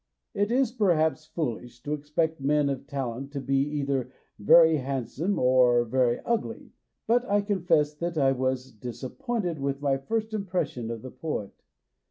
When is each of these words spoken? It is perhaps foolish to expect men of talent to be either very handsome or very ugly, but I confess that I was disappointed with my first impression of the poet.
It 0.33 0.51
is 0.51 0.71
perhaps 0.71 1.27
foolish 1.27 1.79
to 1.83 1.93
expect 1.93 2.41
men 2.41 2.69
of 2.71 2.87
talent 2.87 3.31
to 3.33 3.39
be 3.39 3.57
either 3.57 4.11
very 4.39 4.77
handsome 4.77 5.37
or 5.37 5.85
very 5.85 6.19
ugly, 6.21 6.71
but 7.05 7.23
I 7.29 7.41
confess 7.41 7.93
that 7.93 8.17
I 8.17 8.31
was 8.31 8.71
disappointed 8.71 9.59
with 9.59 9.79
my 9.79 9.97
first 9.99 10.33
impression 10.33 10.89
of 10.89 11.03
the 11.03 11.11
poet. 11.11 11.53